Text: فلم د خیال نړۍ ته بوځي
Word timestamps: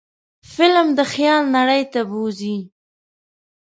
فلم 0.53 0.87
د 0.97 0.99
خیال 1.13 1.43
نړۍ 1.57 1.83
ته 1.93 2.01
بوځي 2.09 2.57